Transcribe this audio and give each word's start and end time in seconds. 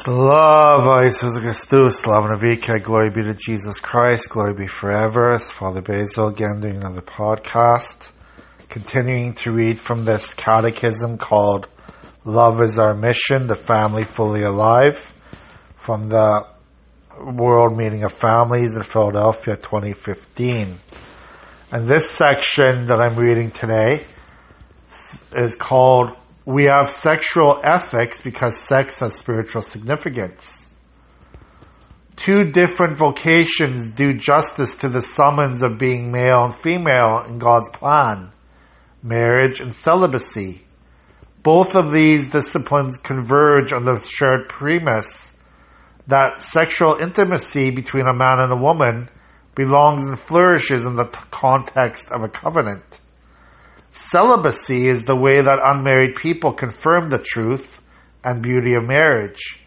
Slava 0.00 1.02
Jesus 1.02 1.40
Christus, 1.40 1.98
Slava 1.98 2.28
Navika, 2.28 2.80
glory 2.80 3.10
be 3.10 3.24
to 3.24 3.34
Jesus 3.34 3.80
Christ, 3.80 4.30
glory 4.30 4.54
be 4.54 4.68
forever. 4.68 5.34
It's 5.34 5.50
Father 5.50 5.82
Basil 5.82 6.28
again 6.28 6.60
doing 6.60 6.76
another 6.76 7.02
podcast, 7.02 8.12
continuing 8.68 9.34
to 9.34 9.50
read 9.50 9.80
from 9.80 10.04
this 10.04 10.34
catechism 10.34 11.18
called 11.18 11.66
Love 12.24 12.60
is 12.60 12.78
Our 12.78 12.94
Mission, 12.94 13.48
the 13.48 13.56
Family 13.56 14.04
Fully 14.04 14.42
Alive, 14.42 15.12
from 15.74 16.08
the 16.08 16.46
World 17.20 17.76
Meeting 17.76 18.04
of 18.04 18.12
Families 18.12 18.76
in 18.76 18.84
Philadelphia 18.84 19.56
2015. 19.56 20.78
And 21.72 21.88
this 21.88 22.08
section 22.08 22.86
that 22.86 23.00
I'm 23.00 23.18
reading 23.18 23.50
today 23.50 24.06
is 25.32 25.56
called 25.56 26.16
we 26.48 26.64
have 26.64 26.90
sexual 26.90 27.60
ethics 27.62 28.22
because 28.22 28.56
sex 28.56 29.00
has 29.00 29.14
spiritual 29.14 29.60
significance. 29.60 30.70
Two 32.16 32.44
different 32.52 32.96
vocations 32.96 33.90
do 33.90 34.14
justice 34.14 34.76
to 34.76 34.88
the 34.88 35.02
summons 35.02 35.62
of 35.62 35.76
being 35.76 36.10
male 36.10 36.44
and 36.44 36.54
female 36.54 37.22
in 37.28 37.38
God's 37.38 37.68
plan 37.68 38.32
marriage 39.02 39.60
and 39.60 39.74
celibacy. 39.74 40.62
Both 41.42 41.76
of 41.76 41.92
these 41.92 42.30
disciplines 42.30 42.96
converge 42.96 43.74
on 43.74 43.84
the 43.84 44.00
shared 44.00 44.48
premise 44.48 45.34
that 46.06 46.40
sexual 46.40 46.94
intimacy 46.94 47.70
between 47.70 48.06
a 48.06 48.14
man 48.14 48.40
and 48.40 48.52
a 48.54 48.56
woman 48.56 49.10
belongs 49.54 50.06
and 50.06 50.18
flourishes 50.18 50.86
in 50.86 50.96
the 50.96 51.04
context 51.30 52.08
of 52.10 52.22
a 52.22 52.28
covenant. 52.28 53.00
Celibacy 53.90 54.86
is 54.86 55.04
the 55.04 55.16
way 55.16 55.40
that 55.40 55.58
unmarried 55.64 56.14
people 56.16 56.52
confirm 56.52 57.08
the 57.08 57.18
truth 57.18 57.80
and 58.22 58.42
beauty 58.42 58.74
of 58.74 58.84
marriage. 58.84 59.60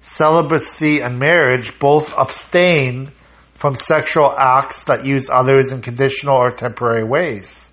Celibacy 0.00 1.00
and 1.00 1.18
marriage 1.18 1.78
both 1.78 2.12
abstain 2.12 3.10
from 3.54 3.74
sexual 3.74 4.30
acts 4.36 4.84
that 4.84 5.06
use 5.06 5.30
others 5.30 5.72
in 5.72 5.80
conditional 5.80 6.36
or 6.36 6.50
temporary 6.50 7.04
ways. 7.04 7.70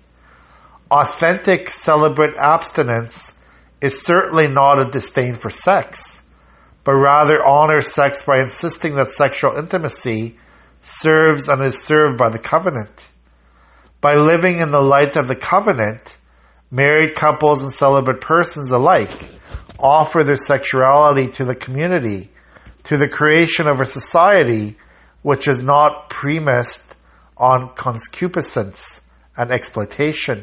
Authentic 0.90 1.68
celibate 1.68 2.36
abstinence 2.36 3.34
is 3.82 4.02
certainly 4.02 4.46
not 4.46 4.80
a 4.80 4.90
disdain 4.90 5.34
for 5.34 5.50
sex, 5.50 6.22
but 6.84 6.92
rather 6.94 7.44
honors 7.44 7.92
sex 7.92 8.22
by 8.22 8.40
insisting 8.40 8.94
that 8.94 9.08
sexual 9.08 9.56
intimacy 9.56 10.38
serves 10.80 11.48
and 11.48 11.62
is 11.62 11.82
served 11.82 12.16
by 12.16 12.30
the 12.30 12.38
covenant. 12.38 13.08
By 14.02 14.16
living 14.16 14.58
in 14.58 14.72
the 14.72 14.82
light 14.82 15.16
of 15.16 15.28
the 15.28 15.36
covenant, 15.36 16.18
married 16.72 17.14
couples 17.14 17.62
and 17.62 17.72
celibate 17.72 18.20
persons 18.20 18.72
alike 18.72 19.30
offer 19.78 20.24
their 20.24 20.36
sexuality 20.36 21.28
to 21.28 21.44
the 21.44 21.54
community, 21.54 22.28
to 22.84 22.96
the 22.98 23.06
creation 23.06 23.68
of 23.68 23.78
a 23.78 23.84
society 23.84 24.76
which 25.22 25.46
is 25.46 25.60
not 25.60 26.10
premised 26.10 26.82
on 27.36 27.74
concupiscence 27.76 29.00
and 29.36 29.52
exploitation. 29.52 30.42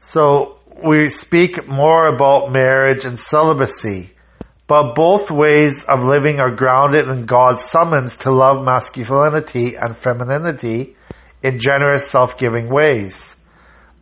So 0.00 0.58
we 0.84 1.08
speak 1.08 1.66
more 1.66 2.06
about 2.06 2.52
marriage 2.52 3.06
and 3.06 3.18
celibacy 3.18 4.10
but 4.70 4.94
both 4.94 5.32
ways 5.32 5.82
of 5.82 6.04
living 6.04 6.38
are 6.38 6.54
grounded 6.54 7.08
in 7.08 7.26
God's 7.26 7.60
summons 7.60 8.18
to 8.18 8.30
love 8.30 8.64
masculinity 8.64 9.74
and 9.74 9.98
femininity 9.98 10.94
in 11.42 11.58
generous 11.58 12.08
self-giving 12.08 12.72
ways. 12.72 13.34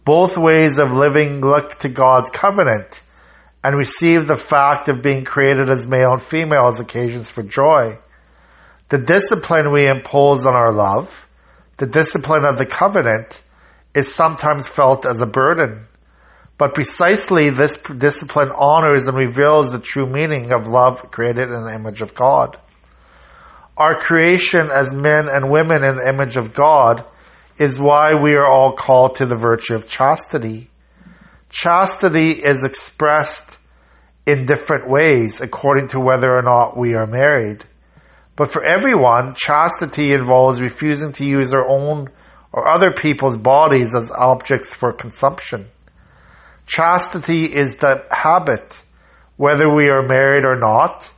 Both 0.05 0.36
ways 0.36 0.78
of 0.78 0.92
living 0.92 1.41
look 1.41 1.78
to 1.78 1.88
God's 1.88 2.28
covenant 2.28 3.00
and 3.64 3.78
receive 3.78 4.27
the 4.27 4.36
fact 4.36 4.91
of 4.91 5.00
being 5.00 5.25
created 5.25 5.70
as 5.70 5.86
male 5.86 6.12
and 6.12 6.22
female 6.22 6.66
as 6.66 6.80
occasions 6.80 7.30
for 7.30 7.42
joy. 7.42 7.97
The 8.91 8.98
discipline 8.98 9.72
we 9.72 9.87
impose 9.87 10.44
on 10.44 10.54
our 10.54 10.71
love, 10.71 11.26
the 11.78 11.87
discipline 11.87 12.44
of 12.44 12.59
the 12.59 12.66
covenant, 12.66 13.41
is 13.97 14.15
sometimes 14.15 14.69
felt 14.69 15.06
as 15.06 15.22
a 15.22 15.26
burden. 15.26 15.87
But 16.58 16.74
precisely 16.74 17.50
this 17.50 17.76
discipline 17.76 18.50
honors 18.50 19.06
and 19.06 19.16
reveals 19.16 19.70
the 19.70 19.78
true 19.78 20.06
meaning 20.06 20.52
of 20.52 20.66
love 20.66 21.10
created 21.12 21.50
in 21.50 21.64
the 21.64 21.74
image 21.74 22.02
of 22.02 22.14
God. 22.14 22.58
Our 23.76 23.96
creation 23.96 24.68
as 24.74 24.92
men 24.92 25.28
and 25.30 25.52
women 25.52 25.84
in 25.84 25.97
the 25.97 26.08
image 26.08 26.36
of 26.36 26.52
God 26.52 27.04
is 27.58 27.78
why 27.78 28.14
we 28.20 28.34
are 28.34 28.47
all 28.47 28.72
called 28.72 29.16
to 29.16 29.26
the 29.26 29.36
virtue 29.36 29.76
of 29.76 29.88
chastity. 29.88 30.68
Chastity 31.48 32.30
is 32.32 32.64
expressed 32.64 33.58
in 34.26 34.44
different 34.44 34.91
ways 34.91 35.41
according 35.41 35.88
to 35.88 36.00
whether 36.00 36.36
or 36.36 36.42
not 36.42 36.76
we 36.76 36.94
are 36.94 37.06
married. 37.06 37.64
But 38.34 38.50
for 38.50 38.64
everyone, 38.64 39.34
chastity 39.36 40.10
involves 40.10 40.60
refusing 40.60 41.12
to 41.12 41.24
use 41.24 41.54
our 41.54 41.66
own 41.68 42.08
or 42.52 42.68
other 42.68 42.92
people's 42.92 43.36
bodies 43.36 43.94
as 43.94 44.10
objects 44.10 44.74
for 44.74 44.92
consumption. 44.92 45.66
Chastity 46.68 47.44
is 47.44 47.76
the 47.76 48.04
habit, 48.10 48.82
whether 49.38 49.74
we 49.74 49.88
are 49.88 50.06
married 50.06 50.44
or 50.44 50.60
not, 50.60 51.10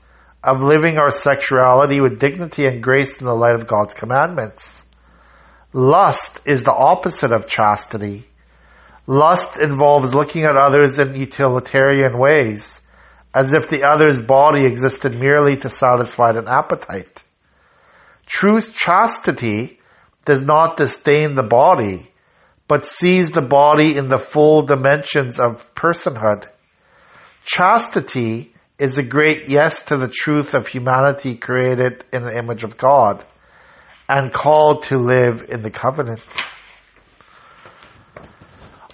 of 0.44 0.60
living 0.60 0.96
our 0.96 1.10
sexuality 1.10 2.00
with 2.00 2.20
dignity 2.20 2.66
and 2.66 2.80
grace 2.80 3.18
in 3.18 3.26
the 3.26 3.34
light 3.34 3.56
of 3.56 3.66
God's 3.66 3.92
commandments. 3.92 4.84
Lust 5.72 6.38
is 6.44 6.62
the 6.62 6.72
opposite 6.72 7.32
of 7.32 7.48
chastity. 7.48 8.28
Lust 9.08 9.56
involves 9.56 10.14
looking 10.14 10.44
at 10.44 10.56
others 10.56 11.00
in 11.00 11.14
utilitarian 11.14 12.16
ways, 12.16 12.80
as 13.34 13.52
if 13.52 13.68
the 13.68 13.82
other's 13.82 14.20
body 14.20 14.64
existed 14.66 15.18
merely 15.18 15.56
to 15.56 15.68
satisfy 15.68 16.30
an 16.30 16.46
appetite. 16.46 17.24
True 18.24 18.60
chastity 18.60 19.80
does 20.24 20.42
not 20.42 20.76
disdain 20.76 21.34
the 21.34 21.42
body, 21.42 22.09
but 22.70 22.84
sees 22.84 23.32
the 23.32 23.42
body 23.42 23.97
in 23.97 24.06
the 24.06 24.16
full 24.16 24.62
dimensions 24.62 25.41
of 25.41 25.75
personhood. 25.75 26.48
Chastity 27.44 28.54
is 28.78 28.97
a 28.97 29.03
great 29.03 29.48
yes 29.48 29.82
to 29.82 29.97
the 29.97 30.06
truth 30.06 30.54
of 30.54 30.69
humanity 30.69 31.34
created 31.34 32.04
in 32.12 32.22
the 32.22 32.38
image 32.38 32.62
of 32.62 32.76
God 32.76 33.25
and 34.09 34.32
called 34.32 34.84
to 34.84 34.98
live 34.98 35.47
in 35.48 35.62
the 35.62 35.70
covenant. 35.72 36.22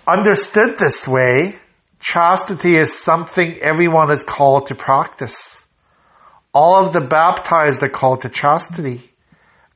Understood 0.06 0.78
this 0.78 1.06
way, 1.06 1.56
chastity 2.00 2.78
is 2.78 2.98
something 2.98 3.58
everyone 3.60 4.10
is 4.10 4.24
called 4.24 4.68
to 4.68 4.74
practice. 4.74 5.62
All 6.54 6.82
of 6.82 6.94
the 6.94 7.02
baptized 7.02 7.82
are 7.82 7.90
called 7.90 8.22
to 8.22 8.30
chastity. 8.30 9.12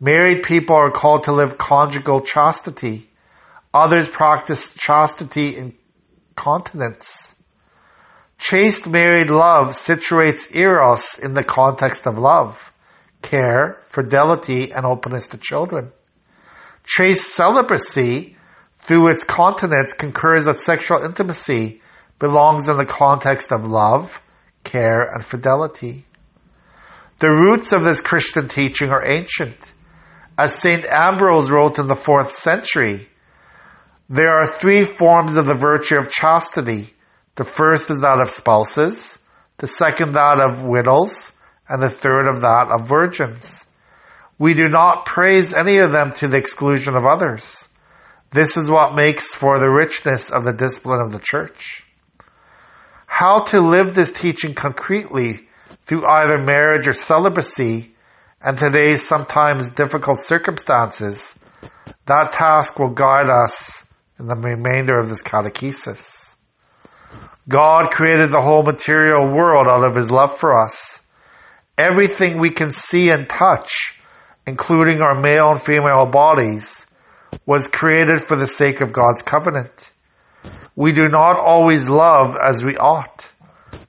Married 0.00 0.42
people 0.42 0.76
are 0.76 0.90
called 0.90 1.24
to 1.24 1.34
live 1.34 1.58
conjugal 1.58 2.22
chastity. 2.22 3.09
Others 3.72 4.08
practice 4.08 4.74
chastity 4.74 5.56
and 5.56 5.74
continence. 6.34 7.34
Chaste 8.38 8.86
married 8.86 9.30
love 9.30 9.74
situates 9.74 10.54
eros 10.54 11.18
in 11.22 11.34
the 11.34 11.44
context 11.44 12.06
of 12.06 12.18
love, 12.18 12.72
care, 13.22 13.82
fidelity, 13.90 14.72
and 14.72 14.86
openness 14.86 15.28
to 15.28 15.36
children. 15.36 15.92
Chaste 16.84 17.34
celibacy, 17.34 18.36
through 18.80 19.08
its 19.08 19.24
continence, 19.24 19.92
concurs 19.92 20.46
that 20.46 20.58
sexual 20.58 21.04
intimacy 21.04 21.82
belongs 22.18 22.68
in 22.68 22.76
the 22.76 22.86
context 22.86 23.52
of 23.52 23.66
love, 23.66 24.18
care, 24.64 25.02
and 25.02 25.24
fidelity. 25.24 26.06
The 27.18 27.30
roots 27.30 27.72
of 27.72 27.84
this 27.84 28.00
Christian 28.00 28.48
teaching 28.48 28.88
are 28.88 29.06
ancient. 29.06 29.58
As 30.38 30.54
St. 30.54 30.86
Ambrose 30.88 31.50
wrote 31.50 31.78
in 31.78 31.86
the 31.86 31.94
fourth 31.94 32.32
century, 32.32 33.09
there 34.12 34.34
are 34.36 34.58
three 34.58 34.84
forms 34.84 35.36
of 35.36 35.46
the 35.46 35.54
virtue 35.54 35.94
of 35.94 36.10
chastity. 36.10 36.92
The 37.36 37.44
first 37.44 37.92
is 37.92 38.00
that 38.00 38.20
of 38.20 38.28
spouses, 38.28 39.16
the 39.58 39.68
second 39.68 40.14
that 40.14 40.40
of 40.40 40.64
widows, 40.64 41.30
and 41.68 41.80
the 41.80 41.88
third 41.88 42.26
of 42.26 42.40
that 42.40 42.66
of 42.72 42.88
virgins. 42.88 43.64
We 44.36 44.54
do 44.54 44.68
not 44.68 45.06
praise 45.06 45.54
any 45.54 45.78
of 45.78 45.92
them 45.92 46.12
to 46.14 46.26
the 46.26 46.38
exclusion 46.38 46.96
of 46.96 47.04
others. 47.04 47.68
This 48.32 48.56
is 48.56 48.68
what 48.68 48.96
makes 48.96 49.32
for 49.32 49.60
the 49.60 49.70
richness 49.70 50.30
of 50.30 50.44
the 50.44 50.54
discipline 50.54 51.00
of 51.00 51.12
the 51.12 51.20
church. 51.20 51.84
How 53.06 53.44
to 53.44 53.60
live 53.60 53.94
this 53.94 54.10
teaching 54.10 54.54
concretely 54.54 55.46
through 55.86 56.04
either 56.04 56.38
marriage 56.38 56.88
or 56.88 56.94
celibacy 56.94 57.94
and 58.42 58.58
today's 58.58 59.06
sometimes 59.06 59.70
difficult 59.70 60.18
circumstances, 60.18 61.32
that 62.06 62.32
task 62.32 62.76
will 62.76 62.90
guide 62.90 63.30
us 63.30 63.84
in 64.20 64.26
the 64.26 64.36
remainder 64.36 65.00
of 65.00 65.08
this 65.08 65.22
catechesis. 65.22 66.34
God 67.48 67.90
created 67.90 68.30
the 68.30 68.42
whole 68.42 68.62
material 68.62 69.34
world 69.34 69.66
out 69.66 69.82
of 69.82 69.96
His 69.96 70.10
love 70.10 70.38
for 70.38 70.62
us. 70.62 71.00
Everything 71.78 72.38
we 72.38 72.50
can 72.50 72.70
see 72.70 73.08
and 73.08 73.26
touch, 73.26 73.98
including 74.46 75.00
our 75.00 75.18
male 75.18 75.52
and 75.52 75.62
female 75.62 76.04
bodies, 76.04 76.86
was 77.46 77.66
created 77.66 78.22
for 78.22 78.36
the 78.36 78.46
sake 78.46 78.82
of 78.82 78.92
God's 78.92 79.22
covenant. 79.22 79.90
We 80.76 80.92
do 80.92 81.08
not 81.08 81.38
always 81.38 81.88
love 81.88 82.36
as 82.36 82.62
we 82.62 82.76
ought, 82.76 83.32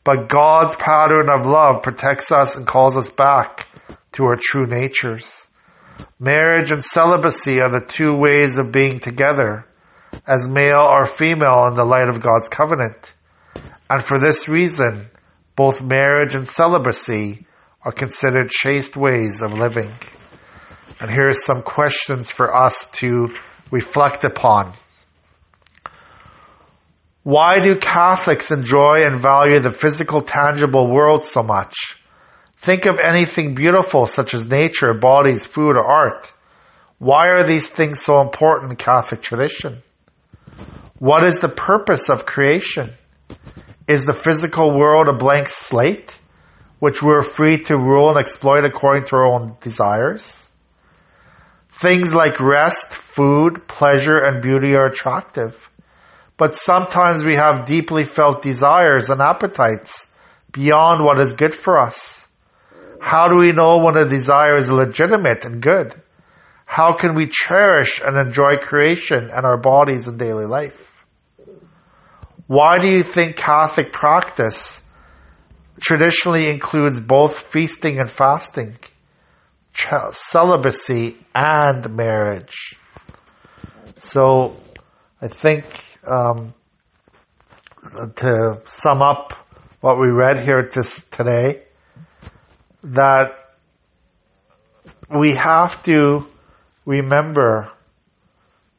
but 0.06 0.30
God's 0.30 0.76
pattern 0.76 1.30
of 1.30 1.46
love 1.46 1.84
protects 1.84 2.32
us 2.32 2.56
and 2.56 2.66
calls 2.66 2.96
us 2.96 3.10
back 3.10 3.68
to 4.14 4.24
our 4.24 4.38
true 4.42 4.66
natures. 4.66 5.48
Marriage 6.20 6.72
and 6.72 6.84
celibacy 6.84 7.62
are 7.62 7.70
the 7.70 7.86
two 7.86 8.16
ways 8.16 8.58
of 8.58 8.72
being 8.72 9.00
together, 9.00 9.66
as 10.28 10.48
male 10.48 10.80
or 10.80 11.06
female 11.06 11.68
in 11.68 11.76
the 11.76 11.86
light 11.86 12.10
of 12.10 12.22
God's 12.22 12.50
covenant. 12.50 13.14
And 13.90 14.04
for 14.04 14.20
this 14.20 14.48
reason, 14.48 15.10
both 15.56 15.82
marriage 15.82 16.36
and 16.36 16.48
celibacy 16.48 17.46
are 17.84 17.92
considered 17.92 18.50
chaste 18.50 18.96
ways 18.96 19.42
of 19.42 19.54
living. 19.54 19.92
And 21.00 21.10
here 21.10 21.30
are 21.30 21.34
some 21.34 21.64
questions 21.64 22.30
for 22.30 22.56
us 22.56 22.88
to 22.94 23.36
reflect 23.72 24.24
upon. 24.24 24.74
Why 27.24 27.60
do 27.60 27.76
Catholics 27.76 28.52
enjoy 28.52 29.04
and 29.06 29.20
value 29.20 29.60
the 29.60 29.72
physical, 29.72 30.22
tangible 30.22 30.92
world 30.92 31.24
so 31.24 31.44
much? 31.44 31.76
Think 32.58 32.86
of 32.86 33.00
anything 33.00 33.56
beautiful 33.56 34.06
such 34.06 34.34
as 34.34 34.46
nature, 34.46 34.94
bodies, 34.94 35.46
food, 35.46 35.76
or 35.76 35.86
art. 35.86 36.34
Why 37.00 37.30
are 37.30 37.48
these 37.48 37.68
things 37.68 38.02
so 38.02 38.22
important 38.22 38.72
in 38.72 38.78
Catholic 38.78 39.22
tradition? 39.22 39.82
What 41.02 41.28
is 41.28 41.40
the 41.40 41.50
purpose 41.50 42.12
of 42.12 42.28
creation? 42.28 42.94
Is 43.88 44.06
the 44.06 44.14
physical 44.14 44.78
world 44.78 45.08
a 45.08 45.14
blank 45.14 45.50
slate, 45.50 46.16
which 46.78 47.02
we're 47.02 47.24
free 47.24 47.58
to 47.64 47.76
rule 47.76 48.10
and 48.10 48.20
exploit 48.20 48.66
according 48.66 49.06
to 49.06 49.16
our 49.16 49.26
own 49.26 49.58
desires? 49.62 50.48
Things 51.72 52.14
like 52.14 52.40
rest, 52.40 52.94
food, 52.94 53.68
pleasure, 53.68 54.20
and 54.20 54.44
beauty 54.44 54.76
are 54.76 54.86
attractive. 54.86 55.72
But 56.38 56.54
sometimes 56.54 57.24
we 57.24 57.34
have 57.34 57.66
deeply 57.66 58.06
felt 58.06 58.44
desires 58.44 59.10
and 59.10 59.22
appetites 59.22 60.06
beyond 60.52 61.04
what 61.04 61.20
is 61.20 61.34
good 61.34 61.56
for 61.56 61.80
us. 61.80 62.28
How 63.00 63.28
do 63.28 63.38
we 63.38 63.54
know 63.54 63.80
when 63.80 63.98
a 63.98 64.08
desire 64.08 64.56
is 64.56 64.70
legitimate 64.70 65.46
and 65.46 65.64
good? 65.64 66.00
How 66.68 66.94
can 66.96 67.16
we 67.16 67.28
cherish 67.28 68.00
and 68.06 68.16
enjoy 68.18 68.58
creation 68.62 69.32
and 69.32 69.48
our 69.48 69.58
bodies 69.58 70.08
in 70.08 70.20
daily 70.20 70.46
life? 70.46 70.90
Why 72.52 72.80
do 72.80 72.90
you 72.90 73.02
think 73.02 73.38
Catholic 73.38 73.94
practice 73.94 74.82
traditionally 75.80 76.50
includes 76.50 77.00
both 77.00 77.40
feasting 77.40 77.98
and 77.98 78.10
fasting, 78.10 78.78
celibacy 80.12 81.16
and 81.34 81.96
marriage? 81.96 82.76
So 84.00 84.58
I 85.22 85.30
think 85.30 85.64
um, 86.06 86.54
to 88.18 88.62
sum 88.66 89.02
up 89.02 89.32
what 89.80 89.98
we 89.98 90.10
read 90.10 90.44
here 90.44 90.70
this, 90.74 91.06
today, 91.06 91.62
that 92.84 93.32
we 95.10 95.36
have 95.36 95.82
to 95.84 96.28
remember 96.84 97.72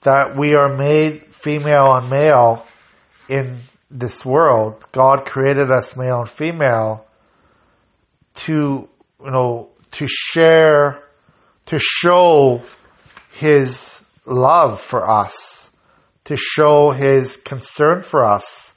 that 0.03 0.37
we 0.37 0.57
are 0.57 0.77
made 0.77 1.33
female 1.33 1.95
and 1.95 2.11
male 2.11 2.67
in 3.32 3.61
this 3.90 4.26
world, 4.26 4.84
God 4.93 5.25
created 5.25 5.70
us 5.70 5.96
male 5.96 6.20
and 6.20 6.29
female 6.29 7.06
to, 8.34 8.88
you 9.25 9.31
know, 9.31 9.70
to 9.93 10.06
share, 10.06 11.02
to 11.67 11.79
show 11.79 12.62
His 13.32 14.02
love 14.26 14.82
for 14.82 15.11
us, 15.11 15.70
to 16.25 16.37
show 16.37 16.90
His 16.90 17.38
concern 17.38 18.02
for 18.02 18.23
us. 18.23 18.75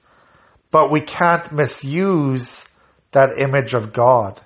But 0.71 0.89
we 0.89 1.01
can't 1.01 1.51
misuse 1.51 2.65
that 3.11 3.37
image 3.37 3.73
of 3.73 3.91
God. 3.91 4.41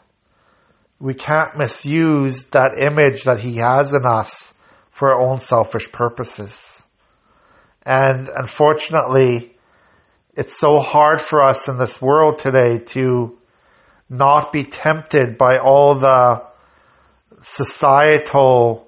We 1.00 1.14
can't 1.14 1.56
misuse 1.56 2.46
that 2.46 2.72
image 2.82 3.26
that 3.26 3.42
He 3.42 3.58
has 3.58 3.94
in 3.94 4.06
us 4.08 4.56
for 4.90 5.14
our 5.14 5.22
own 5.22 5.40
selfish 5.40 5.92
purposes. 5.92 6.84
And 7.84 8.28
unfortunately, 8.28 9.56
it's 10.40 10.58
so 10.58 10.80
hard 10.80 11.20
for 11.20 11.44
us 11.44 11.68
in 11.68 11.78
this 11.78 12.02
world 12.02 12.40
today 12.40 12.78
to 12.80 13.38
not 14.10 14.54
be 14.54 14.64
tempted 14.64 15.38
by 15.38 15.58
all 15.58 16.00
the 16.00 16.42
societal 17.42 18.88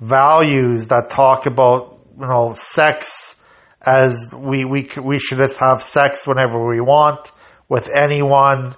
values 0.00 0.88
that 0.88 1.10
talk 1.10 1.44
about, 1.44 1.98
you 2.18 2.26
know, 2.26 2.54
sex 2.54 3.36
as 3.82 4.30
we, 4.32 4.64
we, 4.64 4.88
we 5.04 5.18
should 5.18 5.36
just 5.36 5.58
have 5.58 5.82
sex 5.82 6.26
whenever 6.26 6.66
we 6.66 6.80
want 6.80 7.32
with 7.68 7.90
anyone. 7.94 8.74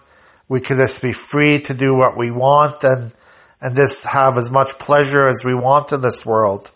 We 0.49 0.61
could 0.61 0.79
just 0.79 1.01
be 1.01 1.13
free 1.13 1.61
to 1.61 1.75
do 1.75 1.95
what 1.95 2.19
we 2.19 2.33
want 2.33 2.83
and, 2.83 3.13
and 3.61 3.77
just 3.77 4.03
have 4.03 4.37
as 4.37 4.51
much 4.51 4.81
pleasure 4.81 5.29
as 5.29 5.45
we 5.45 5.55
want 5.55 5.93
in 5.93 6.01
this 6.01 6.27
world. 6.27 6.73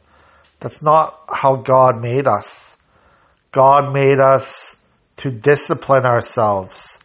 That's 0.61 0.81
not 0.81 1.19
how 1.29 1.57
God 1.57 2.01
made 2.01 2.29
us. 2.29 2.77
God 3.51 3.93
made 3.93 4.21
us 4.21 4.77
to 5.17 5.31
discipline 5.31 6.05
ourselves 6.05 6.99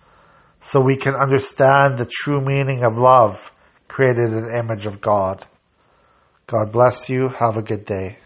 so 0.60 0.82
we 0.82 0.98
can 0.98 1.16
understand 1.16 1.98
the 1.98 2.10
true 2.10 2.42
meaning 2.42 2.84
of 2.84 2.98
love 2.98 3.36
created 3.88 4.32
in 4.32 4.48
the 4.48 4.58
image 4.58 4.86
of 4.86 5.00
God. 5.02 5.46
God 6.48 6.72
bless 6.72 7.10
you. 7.10 7.30
Have 7.30 7.58
a 7.58 7.62
good 7.62 7.86
day. 7.86 8.18